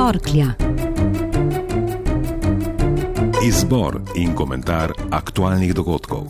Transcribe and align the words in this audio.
Torklja. 0.00 0.54
Izbor 3.44 4.00
in 4.16 4.32
komentar 4.34 4.94
aktualnih 5.10 5.74
dogodkov. 5.74 6.24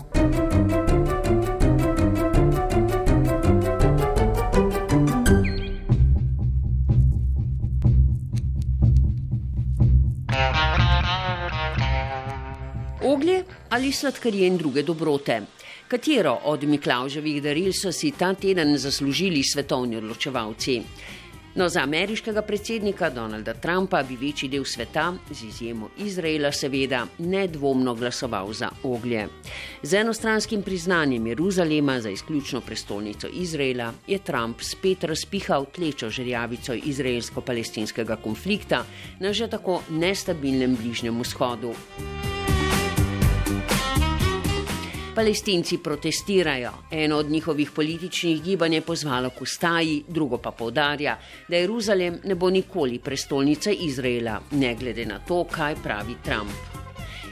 Oglje 13.03 13.45
ali 13.69 13.93
sladkarije 13.93 14.47
in 14.47 14.57
druge 14.57 14.83
dobrote. 14.83 15.43
Katero 15.89 16.39
od 16.45 16.65
Miklauževih 16.65 17.43
daril 17.43 17.73
so 17.73 17.93
si 17.93 18.11
ta 18.11 18.35
teden 18.35 18.79
zaslužili 18.79 19.43
svetovni 19.43 19.97
odločevalci? 19.97 20.83
No, 21.61 21.69
za 21.69 21.81
ameriškega 21.81 22.43
predsednika 22.43 23.11
Donalda 23.11 23.55
Trumpa 23.55 24.03
bi 24.03 24.17
večji 24.17 24.49
del 24.49 24.65
sveta, 24.65 25.13
z 25.31 25.43
izjemo 25.45 25.91
Izraela, 25.99 26.53
seveda 26.53 27.03
nedvomno 27.19 27.95
glasoval 27.95 28.53
za 28.53 28.71
oglje. 28.83 29.27
Z 29.83 29.95
enostranskim 29.95 30.63
priznanjem 30.63 31.27
Jeruzalema 31.27 32.01
za 32.01 32.11
izključno 32.11 32.61
prestolnico 32.61 33.29
Izraela 33.33 33.93
je 34.07 34.19
Trump 34.19 34.61
spet 34.61 35.05
razpihal 35.05 35.67
tlečo 35.75 36.11
žerjavico 36.11 36.75
izraelsko-palestinskega 36.75 38.17
konflikta 38.17 38.85
na 39.19 39.33
že 39.33 39.49
tako 39.49 39.83
nestabilnem 39.91 40.77
bližnjem 40.77 41.21
vzhodu. 41.21 41.75
Palestinci 45.21 45.79
protestirajo. 45.79 46.71
Eno 46.91 47.17
od 47.17 47.31
njihovih 47.31 47.71
političnih 47.71 48.43
gibanj 48.43 48.75
je 48.75 48.81
pozvalo 48.81 49.31
k 49.31 49.43
ustaji, 49.43 50.05
drugo 50.09 50.39
pa 50.39 50.51
povdarja, 50.51 51.19
da 51.49 51.57
Jeruzalem 51.57 52.21
ne 52.25 52.35
bo 52.35 52.51
nikoli 52.51 52.99
prestolnica 52.99 53.71
Izraela, 53.71 54.41
ne 54.51 54.75
glede 54.75 55.05
na 55.07 55.19
to, 55.19 55.45
kaj 55.45 55.75
pravi 55.83 56.17
Trump. 56.25 56.51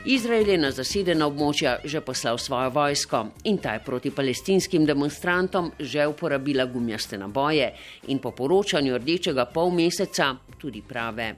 Izrael 0.04 0.48
je 0.48 0.58
na 0.58 0.70
zasedena 0.70 1.26
območja 1.26 1.78
že 1.84 2.00
poslal 2.00 2.38
svojo 2.38 2.70
vojsko 2.70 3.24
in 3.44 3.56
ta 3.58 3.72
je 3.72 3.82
proti 3.84 4.10
palestinskim 4.10 4.84
demonstrantom 4.86 5.72
že 5.80 6.06
uporabila 6.06 6.64
gumijaste 6.64 7.18
naboje 7.18 7.72
in 8.08 8.18
po 8.18 8.30
poročanju 8.30 8.98
rdečega 8.98 9.48
pol 9.54 9.70
meseca 9.70 10.34
tudi 10.58 10.82
prave. 10.82 11.34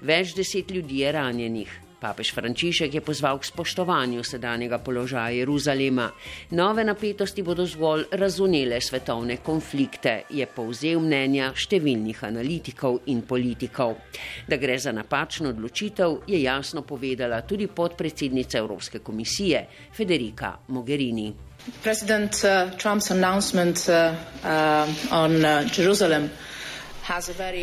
Več 0.00 0.34
deset 0.34 0.70
ljudi 0.70 0.98
je 0.98 1.12
ranjenih. 1.12 1.81
Papež 2.02 2.32
Frančišek 2.34 2.94
je 2.94 3.00
pozval 3.00 3.38
k 3.38 3.46
spoštovanju 3.46 4.24
sedanjega 4.26 4.82
položaja 4.82 5.30
Jeruzalema. 5.30 6.08
Nove 6.50 6.82
napetosti 6.84 7.42
bodo 7.46 7.62
zgolj 7.62 8.08
razunele 8.18 8.80
svetovne 8.80 9.36
konflikte, 9.38 10.24
je 10.34 10.46
povzel 10.50 10.98
mnenja 10.98 11.52
številnih 11.54 12.24
analitikov 12.26 13.06
in 13.14 13.22
politikov. 13.22 13.94
Da 14.50 14.58
gre 14.58 14.80
za 14.82 14.90
napačno 14.90 15.54
odločitev, 15.54 16.26
je 16.26 16.42
jasno 16.42 16.82
povedala 16.82 17.44
tudi 17.46 17.70
podpredsednica 17.70 18.58
Evropske 18.58 18.98
komisije 18.98 19.62
Federica 19.94 20.56
Mogherini. 20.74 21.30
President 21.82 22.34
uh, 22.42 22.74
Trump's 22.74 23.12
announcement 23.14 23.78
uh, 23.86 24.10
uh, 24.42 24.90
on 25.14 25.38
uh, 25.38 25.62
Jerusalem. 25.70 26.26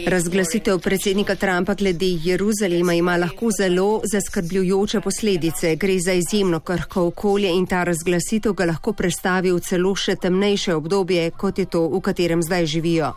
Razglasitev 0.07 0.79
predsednika 0.79 1.35
Trumpa 1.35 1.73
glede 1.73 2.05
Jeruzalema 2.23 2.93
ima 2.93 3.17
lahko 3.17 3.51
zelo 3.51 4.01
zaskrbljujoče 4.13 5.01
posledice. 5.01 5.75
Gre 5.75 5.99
za 5.99 6.13
izjemno 6.13 6.59
krhko 6.59 7.05
okolje 7.07 7.49
in 7.49 7.65
ta 7.65 7.83
razglasitev 7.83 8.53
ga 8.53 8.65
lahko 8.65 8.93
predstavi 8.93 9.51
v 9.51 9.59
celo 9.59 9.95
še 9.95 10.15
temnejše 10.15 10.75
obdobje, 10.75 11.31
kot 11.31 11.59
je 11.59 11.65
to, 11.65 11.87
v 11.87 12.01
katerem 12.01 12.43
zdaj 12.43 12.65
živijo. 12.65 13.13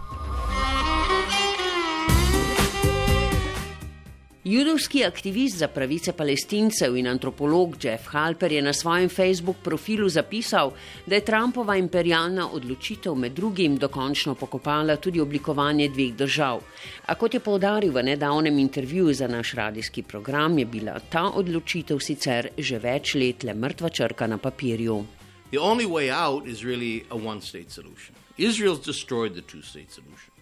Judovski 4.45 5.05
aktivist 5.05 5.59
za 5.59 5.69
pravice 5.69 6.13
palestincev 6.13 6.97
in 6.97 7.07
antropolog 7.07 7.77
Jeff 7.85 8.09
Halper 8.09 8.53
je 8.53 8.63
na 8.63 8.73
svojem 8.73 9.09
Facebook 9.09 9.57
profilu 9.63 10.09
zapisal, 10.09 10.73
da 11.07 11.15
je 11.15 11.25
Trumpova 11.25 11.77
imperialna 11.77 12.49
odločitev 12.51 13.15
med 13.15 13.33
drugim 13.33 13.77
dokončno 13.77 14.35
pokopala 14.35 14.97
tudi 14.97 15.21
oblikovanje 15.21 15.89
dveh 15.89 16.15
držav. 16.15 16.61
A 17.07 17.15
kot 17.15 17.35
je 17.35 17.41
povdaril 17.41 17.93
v 17.93 18.03
nedavnem 18.03 18.59
intervjuju 18.59 19.15
za 19.15 19.29
naš 19.29 19.53
radijski 19.55 20.03
program, 20.03 20.59
je 20.59 20.67
bila 20.67 20.99
ta 20.99 21.31
odločitev 21.31 22.01
sicer 22.01 22.49
že 22.59 22.79
več 22.79 23.15
let 23.15 23.45
le 23.45 23.55
mrtva 23.55 23.89
črka 23.89 24.27
na 24.27 24.39
papirju. 24.39 25.05
Izrael's 28.39 28.81
destroyed 28.81 29.35
the 29.35 29.43
two 29.43 29.63
state 29.63 29.93
solution. 29.93 30.33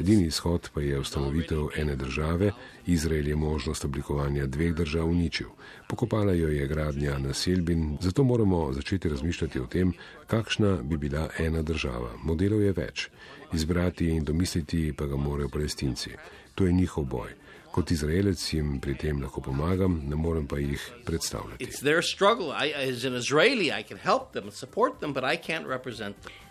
Edini 0.00 0.26
izhod 0.26 0.70
pa 0.74 0.80
je 0.80 0.98
ustanovitev 0.98 1.66
ene 1.76 1.96
države. 1.96 2.52
Izrael 2.86 3.28
je 3.28 3.36
možnost 3.36 3.84
oblikovanja 3.84 4.46
dveh 4.46 4.74
držav 4.74 5.08
uničil. 5.08 5.46
Pokopala 5.88 6.32
jo 6.32 6.48
je 6.48 6.66
gradnja 6.66 7.18
naselbin, 7.18 7.98
zato 8.00 8.24
moramo 8.24 8.72
začeti 8.72 9.08
razmišljati 9.08 9.60
o 9.60 9.66
tem, 9.66 9.92
kakšna 10.26 10.76
bi 10.82 10.96
bila 10.96 11.28
ena 11.38 11.62
država. 11.62 12.12
Modelov 12.22 12.62
je 12.62 12.72
več. 12.72 13.08
Izbrati 13.52 14.08
in 14.08 14.24
domisliti 14.24 14.92
pa 14.96 15.06
ga 15.06 15.16
morajo 15.16 15.48
palestinci. 15.48 16.10
To 16.54 16.66
je 16.66 16.72
njihov 16.72 17.04
boj. 17.04 17.34
Kot 17.72 17.90
izraelec 17.90 18.52
jim 18.52 18.80
pri 18.80 18.94
tem 18.94 19.22
lahko 19.22 19.40
pomagam, 19.40 20.00
ne 20.08 20.16
morem 20.16 20.46
pa 20.46 20.58
jih 20.58 20.90
predstavljati. 21.04 21.64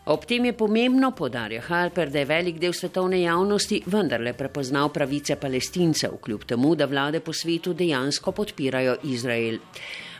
Ob 0.07 0.23
tem 0.23 0.45
je 0.45 0.53
pomembno, 0.55 1.09
podarja 1.11 1.59
Harper, 1.67 2.07
da 2.07 2.21
je 2.21 2.27
velik 2.29 2.61
del 2.61 2.71
svetovne 2.71 3.17
javnosti 3.19 3.81
vendarle 3.91 4.31
prepoznal 4.39 4.87
pravice 4.95 5.35
palestincev, 5.35 6.15
kljub 6.23 6.45
temu, 6.47 6.75
da 6.79 6.87
vlade 6.87 7.19
po 7.19 7.33
svetu 7.35 7.73
dejansko 7.75 8.31
podpirajo 8.31 8.95
Izrael. 9.03 9.59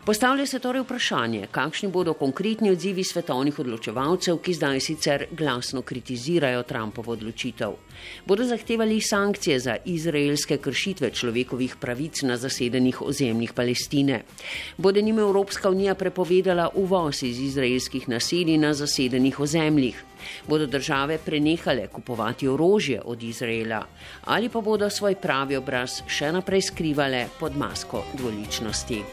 Postavlja 0.07 0.45
se 0.45 0.59
torej 0.63 0.81
vprašanje, 0.85 1.47
kakšni 1.51 1.89
bodo 1.91 2.13
konkretni 2.15 2.69
odzivi 2.71 3.03
svetovnih 3.03 3.57
odločevalcev, 3.59 4.37
ki 4.39 4.53
zdaj 4.55 4.79
sicer 4.79 5.25
glasno 5.35 5.81
kritizirajo 5.81 6.61
Trumpovo 6.63 7.11
odločitev. 7.11 7.73
Bodo 8.25 8.45
zahtevali 8.47 9.01
sankcije 9.01 9.59
za 9.59 9.75
izraelske 9.85 10.57
kršitve 10.63 11.09
človekovih 11.11 11.75
pravic 11.75 12.21
na 12.23 12.37
zasedenih 12.37 13.01
ozemljih 13.01 13.51
Palestine. 13.53 14.21
Bodo 14.77 15.01
njim 15.01 15.19
Evropska 15.19 15.69
unija 15.69 15.95
prepovedala 15.95 16.69
uvoz 16.75 17.23
iz 17.23 17.39
izraelskih 17.39 18.09
naselij 18.09 18.57
na 18.57 18.73
zasedenih 18.73 19.39
ozemljih. 19.39 20.03
Bodo 20.47 20.65
države 20.65 21.17
prenehale 21.25 21.87
kupovati 21.87 22.47
orožje 22.47 23.01
od 23.05 23.23
Izraela 23.23 23.83
ali 24.23 24.49
pa 24.49 24.61
bodo 24.61 24.89
svoj 24.89 25.15
pravi 25.15 25.55
obraz 25.55 26.01
še 26.07 26.31
naprej 26.31 26.61
skrivale 26.61 27.27
pod 27.39 27.57
masko 27.57 28.05
dvoličnosti. 28.13 29.03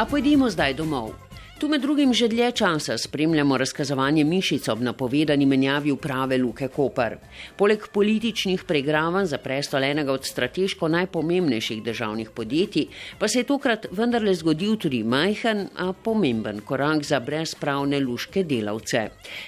A 0.00 0.08
pojdimo 0.08 0.48
zdaj 0.48 0.80
domov. 0.80 1.12
Tu 1.60 1.68
med 1.68 1.82
drugim 1.84 2.14
že 2.14 2.24
dlje 2.28 2.52
časa 2.52 2.94
spremljamo 2.98 3.56
razkazovanje 3.60 4.22
mišic 4.24 4.68
ob 4.72 4.80
napovedani 4.80 5.46
menjavi 5.46 5.90
uprave 5.92 6.38
Luke 6.38 6.68
Koper. 6.68 7.18
Poleg 7.56 7.82
političnih 7.92 8.62
pregravanj 8.64 9.26
za 9.26 9.38
prestol 9.38 9.84
enega 9.84 10.12
od 10.12 10.24
strateško 10.24 10.88
najpomembnejših 10.88 11.82
državnih 11.82 12.30
podjetij, 12.30 12.86
pa 13.18 13.28
se 13.28 13.38
je 13.38 13.44
tokrat 13.44 13.86
vendarle 13.92 14.34
zgodil 14.34 14.76
tudi 14.76 15.02
majhen, 15.04 15.66
a 15.76 15.92
pomemben 15.92 16.62
korak 16.64 17.04
za 17.04 17.20
brezpravne 17.20 18.00
luške 18.00 18.44
delavce. 18.44 19.04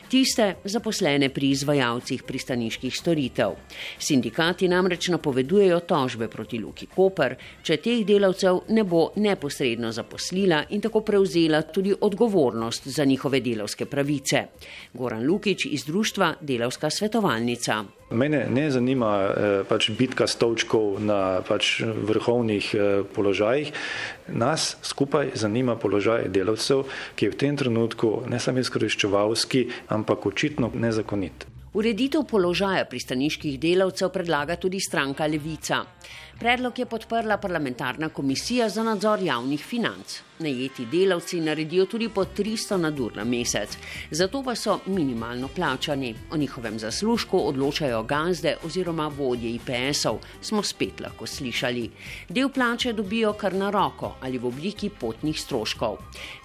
Tiste 0.09 0.51
zaposlene 0.65 1.33
pri 1.33 1.51
izvajalcih 1.51 2.23
pristaniških 2.29 2.97
storitev. 2.97 3.57
Sindikati 3.99 4.69
namreč 4.69 5.09
napovedujejo 5.09 5.81
tožbe 5.81 6.29
proti 6.29 6.61
Luki 6.61 6.91
Koper, 6.93 7.39
če 7.63 7.81
teh 7.81 8.05
delavcev 8.05 8.61
ne 8.69 8.85
bo 8.85 9.09
neposredno 9.17 9.93
zaposlila 9.93 10.65
in 10.69 10.85
tako 10.85 11.01
prevzela 11.01 11.63
tudi 11.63 11.97
odgovornost 12.03 12.89
za 12.89 13.05
njihove 13.05 13.41
delovske 13.41 13.87
pravice. 13.87 14.45
Goran 14.95 15.27
Lukič 15.27 15.67
iz 15.67 15.85
društva 15.85 16.35
Delovska 16.41 16.91
svetovalnica. 16.91 17.85
Mene 18.11 18.47
ne 18.51 18.71
zanima 18.71 19.13
eh, 19.25 19.63
pač 19.69 19.91
bitka 19.91 20.27
stolčkov 20.27 21.01
na 21.01 21.41
pač 21.49 21.81
vrhovnih 21.81 22.75
eh, 22.75 23.03
položajih. 23.15 23.73
Nas 24.29 24.77
skupaj 24.83 25.33
zanima 25.35 25.77
položaj 25.77 26.29
delavcev, 26.29 26.85
ki 27.15 27.27
je 27.27 27.31
v 27.31 27.41
tem 27.41 27.57
trenutku 27.57 28.23
ne 28.29 28.41
samo 28.41 28.61
izkoriščevalski, 28.61 29.67
ampak 29.89 30.27
očitno 30.27 30.71
nezakonit. 30.75 31.47
Ureditev 31.73 32.27
položaja 32.29 32.85
pristaniških 32.85 33.55
delavcev 33.61 34.11
predlaga 34.13 34.59
tudi 34.61 34.81
stranka 34.81 35.25
Levica. 35.27 35.79
Predlog 36.39 36.79
je 36.79 36.87
podprla 36.87 37.39
parlamentarna 37.41 38.09
komisija 38.09 38.69
za 38.69 38.83
nadzor 38.83 39.23
javnih 39.23 39.65
financ. 39.65 40.19
Najeti 40.43 40.87
delavci 40.87 41.41
naredijo 41.41 41.87
tudi 41.87 42.09
po 42.09 42.25
300 42.25 42.77
nadur 42.77 43.17
na 43.17 43.25
mesec, 43.25 43.77
zato 44.11 44.43
pa 44.43 44.55
so 44.55 44.79
minimalno 44.87 45.49
plačani. 45.49 46.15
O 46.31 46.37
njihovem 46.37 46.79
zaslužku 46.79 47.39
odločajo 47.49 48.03
gazde 48.03 48.57
oziroma 48.65 49.07
vodje 49.09 49.55
IPS-ov, 49.55 50.19
smo 50.41 50.63
spet 50.63 51.01
lahko 51.01 51.27
slišali. 51.27 51.91
Del 52.29 52.49
plače 52.49 52.93
dobijo 52.93 53.33
kar 53.33 53.55
na 53.55 53.71
roko 53.71 54.15
ali 54.21 54.39
v 54.39 54.47
obliki 54.47 54.89
potnih 54.89 55.41
stroškov. 55.41 55.97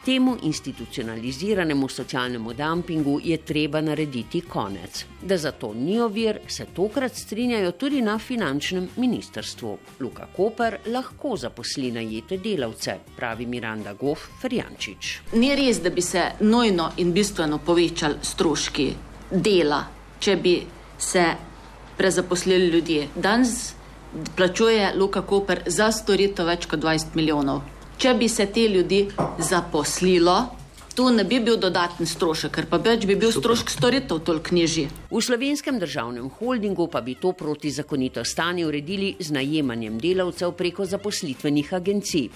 Temu 0.05 0.37
institucionaliziranemu 0.43 1.89
socialnemu 1.89 2.53
dumpingu 2.53 3.19
je 3.23 3.37
treba 3.37 3.81
narediti 3.81 4.41
konec. 4.41 5.05
Da 5.21 5.37
zato 5.37 5.73
ni 5.73 5.99
ovir, 5.99 6.39
se 6.47 6.65
tokrat 6.75 7.15
strinjajo 7.15 7.71
tudi 7.71 8.01
na 8.01 8.19
finančnem 8.19 8.89
ministrstvu. 8.95 9.77
Luka 9.99 10.27
Koper 10.35 10.77
lahko 10.85 11.35
zaposli 11.37 11.91
najete 11.91 12.37
delavce, 12.37 12.97
pravi 13.15 13.45
Miranda 13.45 13.86
Goff 13.93 14.29
Ferjančič. 14.41 15.19
Ni 15.33 15.55
res, 15.55 15.81
da 15.81 15.89
bi 15.89 16.01
se 16.01 16.23
nojno 16.39 16.91
in 16.97 17.13
bistveno 17.13 17.57
povečali 17.57 18.19
stroški 18.21 18.87
dela, 19.31 19.83
če 20.19 20.35
bi 20.35 20.59
se 20.97 21.25
prezaposlili 21.97 22.67
ljudje. 22.67 23.07
Danes 23.15 23.73
plačuje 24.35 24.93
Luka 24.95 25.21
Koper 25.21 25.63
za 25.65 25.91
storitev 25.91 26.47
več 26.47 26.65
kot 26.65 26.79
20 26.79 27.15
milijonov. 27.15 27.61
Če 27.97 28.13
bi 28.13 28.29
se 28.29 28.45
te 28.45 28.67
ljudi 28.69 29.07
zaposlilo, 29.39 30.37
tu 30.95 31.09
ne 31.09 31.23
bi 31.23 31.39
bil 31.39 31.57
dodaten 31.61 32.05
strošek, 32.09 32.51
ker 32.53 32.65
pa 32.69 32.77
več 32.81 33.05
bi 33.05 33.15
bil 33.15 33.31
strošek 33.33 33.69
storitev 33.69 34.21
toliko 34.25 34.55
nižji. 34.55 34.87
V 35.07 35.21
slovenskem 35.21 35.79
državnem 35.79 36.29
holdingu 36.29 36.87
pa 36.91 36.99
bi 37.01 37.15
to 37.15 37.31
protizakonito 37.31 38.23
stanje 38.25 38.65
uredili 38.65 39.15
z 39.19 39.31
najemanjem 39.31 39.99
delavcev 39.99 40.51
preko 40.51 40.85
zaposlitvenih 40.85 41.73
agencij. 41.73 42.27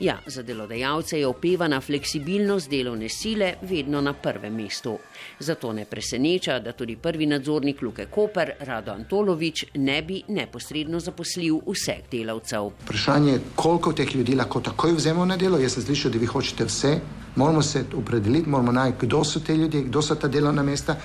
Ja, 0.00 0.18
za 0.26 0.42
delodajalce 0.42 1.20
je 1.20 1.26
opevana 1.26 1.80
fleksibilnost 1.80 2.70
delovne 2.70 3.08
sile 3.08 3.54
vedno 3.62 4.00
na 4.00 4.12
prvem 4.12 4.54
mestu. 4.54 4.96
Zato 5.38 5.72
ne 5.72 5.84
preseneča, 5.84 6.58
da 6.58 6.72
tudi 6.72 6.96
prvi 6.96 7.26
nadzornik 7.26 7.82
Luke 7.82 8.06
Koper, 8.10 8.50
Rado 8.60 8.92
Antolovič, 8.92 9.64
ne 9.74 10.02
bi 10.02 10.22
neposredno 10.28 11.00
zaposlil 11.00 11.60
vseh 11.66 12.10
delavcev. 12.10 12.72
Vprašanje 12.82 13.32
je, 13.32 13.40
koliko 13.54 13.92
teh 13.92 14.16
ljudi 14.16 14.34
lahko 14.34 14.60
takoj 14.60 14.92
vzemo 14.98 15.24
na 15.24 15.36
delo. 15.36 15.58
Jaz 15.62 15.78
sem 15.78 15.86
slišal, 15.86 16.10
da 16.10 16.18
vi 16.18 16.26
hočete 16.26 16.64
vse. 16.64 16.92
Moramo 17.36 17.62
se 17.62 17.84
opredeliti, 17.94 18.48
moramo 18.48 18.72
najti, 18.72 19.06
kdo 19.06 19.24
so 19.24 19.40
te 19.40 19.56
ljudje, 19.56 19.82
kdo 19.82 20.02
so 20.02 20.14
ta 20.14 20.28
delovna 20.28 20.62
mesta. 20.62 20.96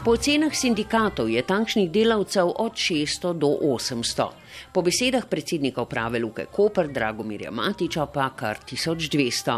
Po 0.00 0.16
ocenah 0.16 0.56
sindikatov 0.56 1.28
je 1.28 1.44
takšnih 1.44 1.92
delavcev 1.92 2.56
od 2.56 2.72
600 2.72 3.36
do 3.36 3.52
800. 3.52 4.32
Po 4.72 4.82
besedah 4.82 5.26
predsednika 5.26 5.82
uprave 5.82 6.18
Luke 6.18 6.46
Koper 6.52 6.88
Dragomirja 6.88 7.50
Matiča 7.50 8.06
pa 8.06 8.30
kar 8.36 8.58
1200. 8.66 9.56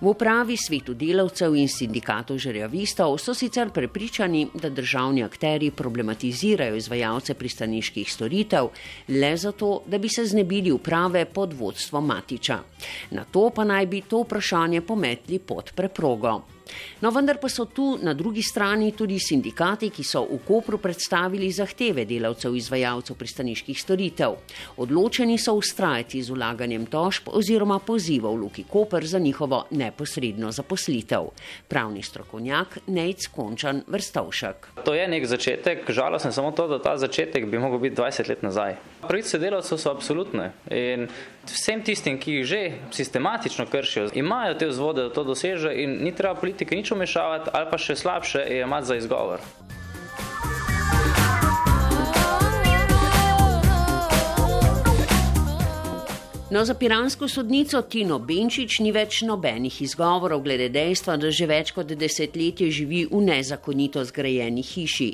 V 0.00 0.08
upravi 0.08 0.56
svetu 0.56 0.94
delavcev 0.94 1.56
in 1.56 1.68
sindikatov 1.68 2.38
žerjavistov 2.38 3.18
so 3.18 3.34
sicer 3.34 3.70
prepričani, 3.70 4.46
da 4.54 4.70
državni 4.70 5.24
akteri 5.24 5.70
problematizirajo 5.70 6.76
izvajalce 6.76 7.34
pristaniških 7.34 8.12
storitev 8.12 8.70
le 9.08 9.36
zato, 9.36 9.82
da 9.86 9.98
bi 9.98 10.08
se 10.08 10.26
znebili 10.26 10.72
uprave 10.72 11.24
pod 11.24 11.52
vodstvom 11.52 12.06
Matiča. 12.06 12.58
Na 13.10 13.24
to 13.24 13.50
pa 13.54 13.64
naj 13.64 13.86
bi 13.86 14.00
to 14.00 14.22
vprašanje 14.22 14.80
pometli 14.80 15.38
pod 15.38 15.72
preprogo. 15.74 16.42
No, 17.00 17.10
vendar 17.10 17.38
pa 17.38 17.48
so 17.48 17.66
tu 17.66 17.98
na 18.02 18.14
drugi 18.14 18.42
strani 18.42 18.92
tudi 18.96 19.18
sindikati, 19.18 19.90
ki 19.90 20.04
so 20.06 20.24
v 20.30 20.38
Kopru 20.46 20.78
predstavili 20.78 21.50
zahteve 21.52 22.06
delavcev 22.08 22.56
izvajalcev 22.56 23.18
pristaniških 23.18 23.80
storitev. 23.80 24.31
Odločeni 24.76 25.38
so 25.38 25.54
ustrajati 25.54 26.22
z 26.22 26.30
ulaganjem 26.30 26.86
tožb 26.86 27.28
oziroma 27.32 27.78
pozivov 27.78 28.34
Luki 28.34 28.64
Koper 28.64 29.06
za 29.06 29.18
njihovo 29.18 29.64
neposredno 29.70 30.52
zaposlitev. 30.52 31.30
Pravni 31.68 32.02
strokovnjak 32.02 32.78
Nejc 32.86 33.26
Končan 33.26 33.82
Vrstovšek. 33.86 34.68
To 34.84 34.94
je 34.94 35.08
nek 35.08 35.26
začetek, 35.26 35.90
žalostno 35.90 36.30
je 36.30 36.34
samo 36.34 36.50
to, 36.50 36.68
da 36.68 36.82
ta 36.82 36.96
začetek 36.96 37.46
bi 37.46 37.58
lahko 37.58 37.78
bil 37.78 37.94
20 37.94 38.28
let 38.28 38.42
nazaj. 38.42 38.76
Pravice 39.08 39.38
delavcev 39.38 39.78
so 39.78 39.90
absolutne 39.90 40.52
in 40.70 41.08
vsem 41.46 41.82
tistim, 41.82 42.18
ki 42.18 42.38
jih 42.38 42.46
že 42.46 42.62
sistematično 42.90 43.66
kršijo, 43.66 44.10
imajo 44.14 44.54
te 44.54 44.68
vzvode, 44.68 45.02
da 45.02 45.14
to 45.14 45.24
doseže 45.24 45.74
in 45.74 45.98
ni 46.04 46.14
treba 46.14 46.34
politike 46.34 46.76
nič 46.76 46.92
umešavati 46.92 47.50
ali 47.52 47.70
pa 47.70 47.78
še 47.78 47.96
slabše 47.96 48.46
je 48.48 48.62
imati 48.62 48.86
za 48.86 48.96
izgovor. 48.96 49.40
No, 56.52 56.64
za 56.64 56.74
piransko 56.74 57.28
sodnico 57.28 57.80
Tino 57.82 58.18
Benčič 58.18 58.74
ni 58.84 58.90
več 58.92 59.22
nobenih 59.24 59.78
izgovorov 59.86 60.42
glede 60.44 60.66
dejstva, 60.68 61.14
da 61.16 61.30
že 61.32 61.46
več 61.48 61.70
kot 61.72 61.94
desetletje 61.96 62.68
živi 62.68 63.06
v 63.08 63.20
nezakonito 63.24 64.02
zgrajeni 64.04 64.60
hiši. 64.60 65.08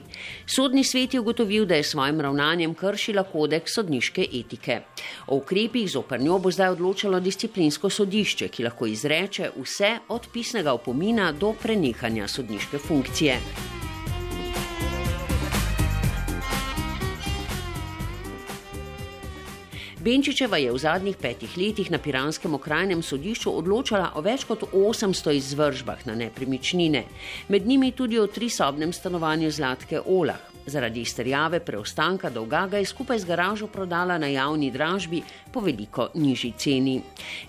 Sodni 0.50 0.82
svet 0.82 1.14
je 1.14 1.20
ugotovil, 1.23 1.62
da 1.62 1.79
je 1.79 1.87
svojim 1.87 2.19
ravnanjem 2.26 2.75
kršila 2.75 3.23
kodeks 3.31 3.79
sodniške 3.79 4.26
etike. 4.40 4.81
O 5.29 5.38
ukrepih 5.38 5.87
zoper 5.87 6.19
njo 6.20 6.40
bo 6.43 6.50
zdaj 6.50 6.75
odločalo 6.75 7.20
disciplinsko 7.23 7.87
sodišče, 7.87 8.49
ki 8.49 8.67
lahko 8.67 8.90
izreče 8.90 9.52
vse 9.55 9.93
od 10.08 10.26
pisnega 10.35 10.75
opomina 10.75 11.31
do 11.31 11.55
prenehanja 11.62 12.26
sodniške 12.26 12.82
funkcije. 12.82 13.38
Benčičeva 19.99 20.61
je 20.62 20.71
v 20.71 20.79
zadnjih 20.79 21.17
petih 21.19 21.56
letih 21.59 21.91
na 21.91 21.99
Piranskem 21.99 22.55
okrajnem 22.55 23.00
sodišču 23.03 23.50
odločala 23.50 24.12
o 24.15 24.23
več 24.23 24.45
kot 24.47 24.62
800 24.71 25.35
izvržbah 25.35 26.05
na 26.06 26.15
nepremičnine, 26.15 27.03
med 27.49 27.67
njimi 27.67 27.91
tudi 27.91 28.19
o 28.19 28.29
trisobnem 28.31 28.93
stanovanju 28.95 29.50
Zlatke 29.50 29.99
Olah. 30.06 30.39
Zaradi 30.69 31.00
izterjave 31.00 31.61
preostanka 31.61 32.31
dolga 32.31 32.67
ga 32.70 32.79
je 32.79 32.85
skupaj 32.87 33.19
z 33.19 33.25
garažo 33.25 33.67
prodala 33.67 34.19
na 34.19 34.26
javni 34.26 34.70
dražbi 34.70 35.23
po 35.53 35.61
veliko 35.61 36.09
nižji 36.15 36.53
ceni. 36.59 37.00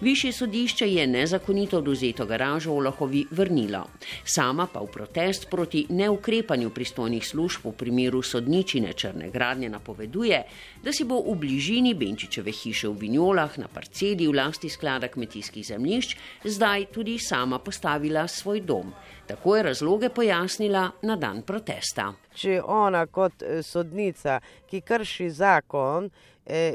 Višje 0.02 0.32
sodišče 0.32 0.88
je 0.88 1.08
nezakonito 1.08 1.78
oduzeto 1.78 2.26
garažo 2.26 2.72
Olahovi 2.72 3.26
vrnilo. 3.32 3.84
Sama 4.26 4.68
pa 4.74 4.80
v 4.80 4.88
protest 4.88 5.50
proti 5.50 5.86
neukrepanju 5.90 6.70
pristojnih 6.70 7.28
služb 7.28 7.66
v 7.66 7.72
primeru 7.72 8.22
sodničine 8.22 8.94
črne 8.94 9.30
gradnje 9.30 9.70
napoveduje, 9.70 10.44
da 10.84 10.94
si 10.94 11.04
bo 11.04 11.22
v 11.22 11.36
bližini 11.36 11.94
Benčičeve 11.94 12.52
hiše 12.52 12.88
v 12.88 12.98
Vinjolah 13.00 13.58
na 13.58 13.68
parceli 13.68 14.28
v 14.28 14.36
lasti 14.36 14.70
sklada 14.70 15.08
kmetijskih 15.08 15.66
zemljišč 15.66 16.16
zdaj 16.44 16.86
tudi 16.86 17.20
sama 17.20 17.60
postavila 17.60 18.28
svoj 18.28 18.62
dom. 18.62 18.94
Tako 19.28 19.56
je 19.56 19.64
razloge 19.64 20.10
pojasnila 20.10 20.92
na 21.02 21.16
dan 21.16 21.42
protesta. 21.42 22.14
Če 22.34 22.62
ona 22.66 23.06
kot 23.12 23.44
sodnica, 23.64 24.40
ki 24.70 24.82
krši 24.82 25.30
zakon, 25.30 26.10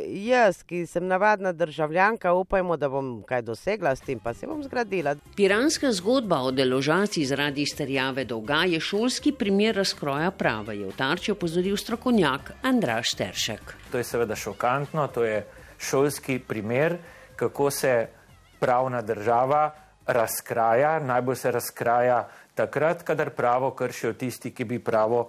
jaz, 0.07 0.63
ki 0.63 0.85
sem 0.87 1.07
navadna 1.07 1.53
državljanka, 1.53 2.33
upajmo, 2.33 2.77
da 2.77 2.89
bom 2.89 3.23
kaj 3.27 3.43
dosegla 3.43 3.95
s 3.97 4.05
tem, 4.07 4.21
pa 4.23 4.35
se 4.35 4.47
bom 4.47 4.63
zgradila. 4.63 5.17
Piranska 5.37 5.91
zgodba 5.93 6.39
o 6.47 6.53
deložaciji 6.55 7.27
zaradi 7.27 7.63
izterjave 7.63 8.25
dolga 8.25 8.63
je 8.71 8.81
šolski 8.81 9.33
primer 9.33 9.77
razkroja 9.77 10.31
prava, 10.31 10.73
je 10.73 10.87
v 10.87 10.97
tarči 10.97 11.33
opozoril 11.33 11.77
strokovnjak 11.77 12.53
Andraš 12.63 13.17
Teršek. 13.19 13.75
To 13.91 13.99
je 13.99 14.05
seveda 14.05 14.37
šokantno, 14.37 15.09
to 15.09 15.25
je 15.25 15.43
šolski 15.79 16.39
primer, 16.39 16.99
kako 17.37 17.71
se 17.71 18.09
pravna 18.61 19.03
država 19.03 19.75
razkraja, 20.07 20.99
najbolj 21.01 21.37
se 21.37 21.51
razkraja 21.51 22.29
takrat, 22.55 23.03
kadar 23.03 23.31
pravo 23.31 23.71
kršijo 23.71 24.13
tisti, 24.19 24.51
ki 24.55 24.65
bi 24.65 24.79
pravo 24.79 25.29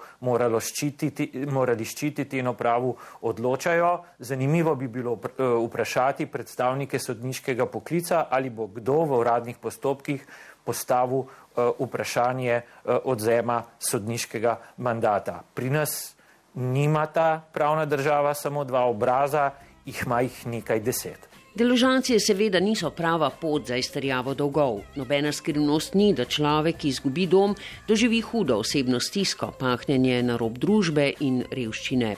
ščititi, 0.60 1.46
morali 1.52 1.86
ščititi 1.86 2.40
in 2.40 2.48
o 2.48 2.54
pravu 2.54 2.96
odločajo. 3.22 3.92
Zanimivo 4.20 4.76
bi 4.76 4.88
bilo 4.88 5.20
vprašati 5.38 6.26
predstavnike 6.26 7.00
sodniškega 7.00 7.66
poklica, 7.66 8.28
ali 8.30 8.50
bo 8.50 8.68
kdo 8.68 9.04
v 9.06 9.20
uradnih 9.20 9.58
postopkih 9.58 10.26
postavil 10.66 11.26
vprašanje 11.56 12.62
odzema 13.04 13.64
sodniškega 13.80 14.58
mandata. 14.78 15.44
Pri 15.54 15.70
nas 15.70 16.16
nima 16.56 17.06
ta 17.06 17.42
pravna 17.54 17.86
država 17.86 18.34
samo 18.34 18.64
dva 18.64 18.86
obraza, 18.86 19.52
jih 19.86 20.04
ima 20.06 20.22
jih 20.22 20.48
nekaj 20.48 20.80
deset. 20.80 21.35
Deložacije 21.56 22.20
seveda 22.20 22.60
niso 22.60 22.90
prava 22.92 23.30
pot 23.30 23.68
za 23.68 23.78
izterjavo 23.80 24.34
dolgov. 24.34 24.82
Nobena 24.96 25.32
skrivnost 25.32 25.94
ni, 25.94 26.10
da 26.14 26.26
človek, 26.26 26.82
ki 26.82 26.90
izgubi 26.92 27.28
dom, 27.32 27.54
doživi 27.88 28.20
hudo 28.22 28.58
osebno 28.60 29.00
stisko, 29.00 29.54
pahnjenje 29.60 30.18
na 30.28 30.36
rob 30.36 30.58
družbe 30.60 31.06
in 31.24 31.38
revščine. 31.52 32.10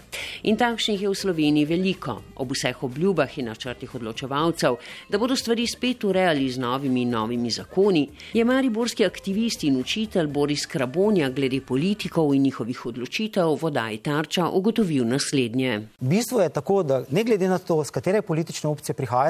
In 0.50 0.58
takšnih 0.58 1.03
je 1.03 1.12
v 1.12 1.20
Sloveniji 1.20 1.70
veliko. 1.70 2.15
Ob 2.41 2.56
vseh 2.56 2.82
obljubah 2.84 3.36
in 3.38 3.51
načrtih 3.51 3.94
odločevalcev, 4.00 4.79
da 5.10 5.20
bodo 5.22 5.38
stvari 5.38 5.67
spet 5.70 6.08
urejali 6.10 6.50
z 6.50 6.58
novimi 6.58 7.06
in 7.06 7.13
novimi 7.13 7.53
zakoni, 7.53 8.08
je 8.34 8.46
mariborski 8.46 9.06
aktivist 9.06 9.67
in 9.70 9.77
učitelj 9.77 10.34
Boris 10.34 10.65
Krabonja 10.65 11.29
glede 11.29 11.62
politikov 11.62 12.34
in 12.34 12.41
njihovih 12.50 12.86
odločitev 12.86 13.53
vodaj 13.62 14.01
tarča 14.01 14.50
ugotovil 14.50 15.06
naslednje. 15.06 15.77
Bistvo 16.00 16.41
je 16.41 16.50
tako, 16.50 16.82
da 16.84 17.03
ne 17.12 17.24
glede 17.24 17.48
na 17.48 17.62
to, 17.62 17.84
z 17.84 17.94
katere 17.94 18.25
politične 18.25 18.70
opcije 18.70 18.98
prihaja, 18.98 19.26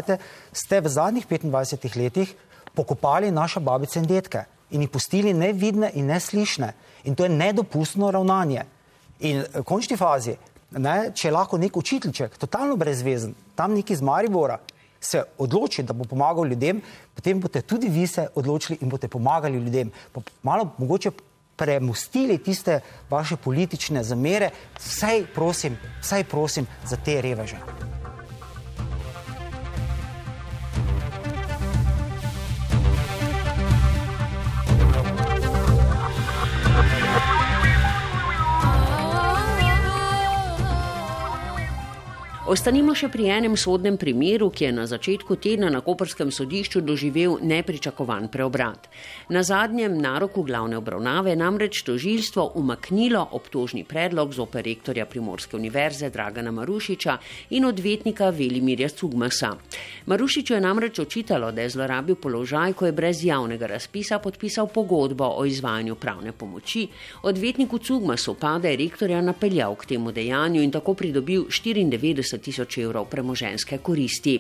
ste 0.52 0.82
v 0.82 0.90
zadnjih 0.90 1.28
25 1.28 1.98
letih 1.98 2.36
pokopali 2.74 3.32
naše 3.32 3.60
babice 3.60 4.00
in 4.00 4.06
detke 4.06 4.46
in 4.72 4.82
jih 4.82 4.90
pustili 4.90 5.34
nevidne 5.34 5.92
in 5.94 6.06
neslišne. 6.06 6.74
In 7.04 7.16
to 7.16 7.24
je 7.24 7.30
nedopustno 7.30 8.12
ravnanje. 8.12 8.66
In 9.20 9.44
v 9.54 9.64
končni 9.64 9.98
fazi, 9.98 10.36
ne, 10.72 11.12
če 11.16 11.32
lahko 11.32 11.58
nek 11.58 11.78
učiteljček, 11.78 12.38
totalno 12.38 12.76
brezvezen, 12.76 13.34
tam 13.56 13.74
neki 13.74 13.94
iz 13.94 14.02
Maribora, 14.02 14.60
se 15.00 15.24
odloči, 15.38 15.84
da 15.84 15.94
bo 15.94 16.06
pomagal 16.10 16.48
ljudem, 16.50 16.82
potem 17.16 17.40
boste 17.40 17.62
tudi 17.62 17.90
vi 17.90 18.08
se 18.08 18.28
odločili 18.36 18.80
in 18.82 18.90
boste 18.90 19.08
pomagali 19.08 19.58
ljudem. 19.58 19.92
Pa 20.12 20.22
malo 20.44 20.72
mogoče 20.78 21.12
premustili 21.58 22.38
tiste 22.38 22.80
vaše 23.10 23.38
politične 23.38 24.04
zamere, 24.04 24.50
vsaj 24.80 25.26
prosim, 25.34 25.78
vsaj 26.02 26.24
prosim 26.24 26.68
za 26.86 26.98
te 26.98 27.22
reveže. 27.22 27.97
Ostanimo 42.48 42.94
še 42.96 43.10
pri 43.12 43.26
enem 43.28 43.58
sodnem 43.60 43.98
primeru, 44.00 44.48
ki 44.56 44.64
je 44.64 44.70
na 44.72 44.86
začetku 44.88 45.36
tedna 45.44 45.68
na 45.68 45.82
Koperskem 45.84 46.30
sodišču 46.32 46.80
doživel 46.80 47.34
nepričakovan 47.44 48.30
preobrat. 48.32 48.86
Na 49.36 49.42
zadnjem 49.44 49.98
naroku 50.00 50.46
glavne 50.48 50.78
obravnave 50.80 51.34
namreč 51.36 51.82
tožilstvo 51.84 52.46
umaknilo 52.56 53.20
obtožni 53.36 53.84
predlog 53.84 54.32
z 54.32 54.40
operektorja 54.40 55.06
Primorske 55.12 55.58
univerze 55.60 56.08
Dragana 56.10 56.54
Marušiča 56.56 57.18
in 57.60 57.68
odvetnika 57.68 58.30
Velimirja 58.32 58.88
Cugmasa. 58.96 59.52
Marušiču 60.08 60.56
je 60.56 60.62
namreč 60.64 61.04
očitalo, 61.04 61.52
da 61.52 61.68
je 61.68 61.76
zlorabil 61.76 62.16
položaj, 62.16 62.78
ko 62.80 62.88
je 62.88 62.96
brez 62.96 63.26
javnega 63.28 63.68
razpisa 63.74 64.22
podpisal 64.24 64.72
pogodbo 64.72 65.34
o 65.36 65.44
izvajanju 65.44 66.00
pravne 66.00 66.32
pomoči. 66.32 66.88
Odvetniku 67.28 67.84
Cugmasu 67.84 68.38
pa 68.40 68.56
je 68.64 68.78
rektorja 68.80 69.20
napeljal 69.22 69.76
k 69.76 69.92
temu 69.92 70.16
dejanju 70.16 70.64
in 70.64 70.72
tako 70.72 70.96
pridobil 70.96 71.44
94 71.52 72.37
tisoč 72.38 72.78
evrov 72.78 73.06
premoženske 73.10 73.78
koristi. 73.78 74.40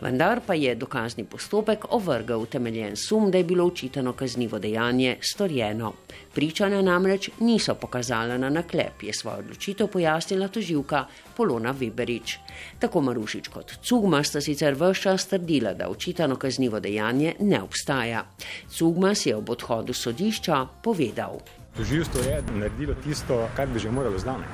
Vendar 0.00 0.40
pa 0.46 0.54
je 0.54 0.74
dokazni 0.74 1.24
postopek 1.24 1.84
ovrgal 1.90 2.40
utemeljen 2.40 2.96
sum, 2.96 3.30
da 3.30 3.38
je 3.38 3.44
bilo 3.44 3.66
očitano 3.66 4.12
kaznivo 4.12 4.58
dejanje 4.58 5.16
storjeno. 5.20 5.92
Pričanja 6.34 6.82
namreč 6.82 7.30
niso 7.40 7.74
pokazala 7.74 8.38
na 8.38 8.50
naklep, 8.50 9.02
je 9.02 9.12
svojo 9.12 9.38
odločitev 9.38 9.86
pojasnila 9.86 10.48
toživka 10.48 11.04
Polona 11.36 11.74
Weberič. 11.74 12.38
Tako 12.78 13.00
Marušič 13.00 13.48
kot 13.48 13.78
Cugma 13.82 14.22
sta 14.24 14.40
sicer 14.40 14.74
vse 14.74 15.02
čas 15.02 15.26
trdila, 15.28 15.74
da 15.74 15.88
očitano 15.88 16.36
kaznivo 16.36 16.80
dejanje 16.80 17.34
ne 17.40 17.62
obstaja. 17.62 18.24
Cugma 18.68 19.14
si 19.14 19.28
je 19.28 19.36
ob 19.36 19.50
odhodu 19.50 19.92
sodišča 19.92 20.66
povedal. 20.82 21.59
Toživstvo 21.76 22.20
je 22.20 22.42
naredilo 22.54 22.94
tisto, 22.94 23.48
kar 23.56 23.68
bi 23.68 23.78
že 23.78 23.90
moralo 23.90 24.18
znati. 24.18 24.44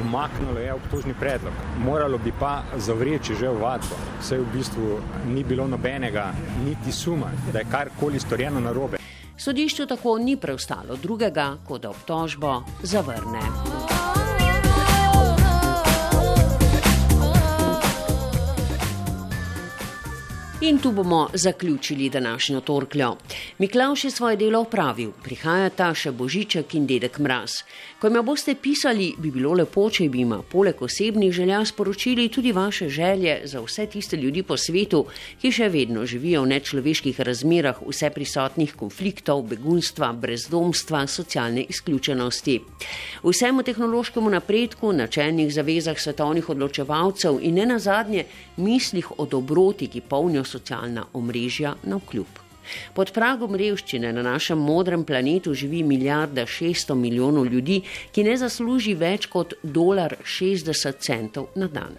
Umaknilo 0.00 0.58
je 0.60 0.74
obtožni 0.74 1.14
predlog. 1.14 1.52
Moralo 1.78 2.18
bi 2.18 2.32
pa 2.40 2.62
zavreči 2.76 3.34
že 3.34 3.48
ovadbo. 3.48 3.96
Vse 4.20 4.38
v 4.38 4.46
bistvu 4.52 5.00
ni 5.26 5.44
bilo 5.44 5.66
nobenega, 5.66 6.32
niti 6.64 6.92
suma, 6.92 7.32
da 7.52 7.58
je 7.58 7.70
karkoli 7.70 8.20
storjeno 8.20 8.60
na 8.60 8.72
robe. 8.72 8.98
Sodišču 9.36 9.86
tako 9.86 10.18
ni 10.18 10.36
preostalo 10.36 10.96
drugega, 10.96 11.56
kot 11.66 11.82
da 11.82 11.90
obtožbo 11.90 12.62
zavrne. 12.82 13.40
In 20.70 20.78
tu 20.78 20.92
bomo 20.92 21.28
zaključili 21.34 22.10
današnjo 22.10 22.60
torkljo. 22.60 23.16
Miklaš 23.58 24.04
je 24.04 24.10
svoje 24.10 24.36
delo 24.36 24.60
opravil, 24.60 25.10
prihajata 25.22 25.88
še 25.94 26.12
Božiček 26.12 26.74
in 26.78 26.84
dedek 26.86 27.18
Mraz. 27.18 27.50
Ko 27.98 28.06
jim 28.06 28.20
boste 28.24 28.54
pisali, 28.54 29.08
bi 29.18 29.32
bilo 29.34 29.50
lepo, 29.58 29.88
če 29.90 30.06
bi 30.08 30.22
jim 30.22 30.34
poleg 30.50 30.82
osebnih 30.82 31.32
želja 31.32 31.64
sporočili 31.64 32.28
tudi 32.28 32.52
vaše 32.52 32.88
želje 32.88 33.40
za 33.44 33.60
vse 33.60 33.86
tiste 33.86 34.16
ljudi 34.16 34.42
po 34.42 34.56
svetu, 34.56 35.00
ki 35.42 35.50
še 35.52 35.68
vedno 35.68 36.06
živijo 36.06 36.44
v 36.44 36.52
nečloveških 36.52 37.18
razmerah 37.20 37.82
vse 37.88 38.10
prisotnih 38.14 38.76
konfliktov, 38.78 39.42
begunstva, 39.50 40.12
brezdomstva, 40.12 41.06
socialne 41.06 41.66
izključenosti. 41.68 42.60
Vsemu 43.24 43.62
tehnološkemu 43.62 44.30
napredku, 44.30 44.92
načelnih 44.92 45.50
zavezah 45.52 45.98
svetovnih 45.98 46.48
odločevalcev 46.48 47.42
in 47.42 47.58
ne 47.58 47.66
nazadnje 47.74 48.24
mislih 48.56 49.12
o 49.18 49.26
dobroti, 49.26 49.90
ki 49.90 50.00
polnijo 50.00 50.44
socialna 50.60 51.06
omrežja 51.12 51.74
na 51.82 51.96
vkljub. 51.96 52.26
Pod 52.94 53.10
pragom 53.16 53.56
revščine 53.56 54.12
na 54.12 54.22
našem 54.22 54.58
modrem 54.58 55.04
planetu 55.04 55.54
živi 55.54 55.82
milijarda 55.82 56.44
600 56.46 56.94
milijonov 56.94 57.46
ljudi, 57.46 57.80
ki 58.12 58.24
ne 58.24 58.36
zasluži 58.36 58.94
več 58.94 59.26
kot 59.32 59.54
dolar 59.62 60.16
60 60.22 61.00
centov 61.00 61.48
na 61.56 61.66
dan. 61.66 61.96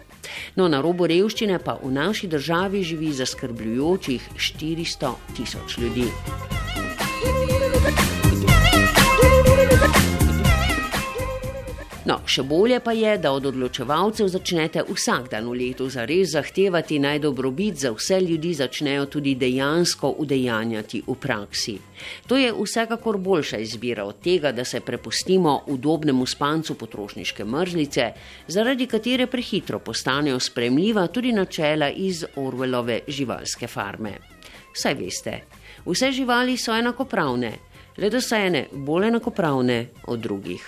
No, 0.56 0.68
na 0.68 0.80
robu 0.80 1.08
revščine 1.10 1.58
pa 1.58 1.76
v 1.82 1.90
naši 1.92 2.30
državi 2.30 2.82
živi 2.86 3.12
zaskrbljujočih 3.12 4.30
400 4.38 5.14
tisoč 5.36 5.78
ljudi. 5.82 6.08
No, 12.02 12.16
še 12.26 12.42
bolje 12.42 12.80
pa 12.82 12.90
je, 12.98 13.12
da 13.22 13.30
od 13.30 13.44
odločevalcev 13.46 14.26
začnete 14.26 14.82
vsak 14.88 15.28
dan 15.30 15.46
v 15.46 15.54
letu 15.60 15.86
zares 15.86 16.32
zahtevati 16.34 16.98
naj 16.98 17.20
dobrobit 17.22 17.78
za 17.78 17.92
vse 17.94 18.18
ljudi 18.24 18.50
začnejo 18.58 19.06
tudi 19.06 19.36
dejansko 19.38 20.10
udejanjati 20.18 21.04
v 21.06 21.14
praksi. 21.14 21.76
To 22.26 22.34
je 22.36 22.50
vsekakor 22.50 23.20
boljša 23.22 23.62
izbira 23.62 24.02
od 24.04 24.18
tega, 24.18 24.50
da 24.50 24.64
se 24.64 24.80
prepustimo 24.80 25.60
udobnemu 25.70 26.26
spancu 26.26 26.74
potrošniške 26.74 27.44
mrzlice, 27.44 28.10
zaradi 28.48 28.90
katere 28.90 29.30
prehitro 29.30 29.78
postanejo 29.78 30.40
spremljiva 30.40 31.06
tudi 31.06 31.32
načela 31.32 31.90
iz 31.90 32.24
Orwellove 32.36 33.00
živalske 33.08 33.70
farme. 33.70 34.18
Saj 34.74 34.98
veste, 34.98 35.40
vse 35.86 36.10
živali 36.10 36.58
so 36.58 36.74
enakopravne, 36.74 37.52
le 37.96 38.10
da 38.10 38.20
so 38.20 38.34
ene 38.34 38.66
bolj 38.72 39.12
enakopravne 39.14 39.84
od 40.10 40.18
drugih. 40.18 40.66